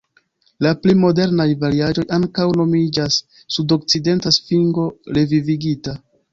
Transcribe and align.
La 0.65 0.69
pli 0.85 0.95
modernaj 1.01 1.45
variaĵoj 1.65 2.05
ankaŭ 2.17 2.47
nomiĝas 2.63 3.21
"sudokcidenta 3.59 4.35
svingo 4.41 4.91
revivigita". 5.21 5.99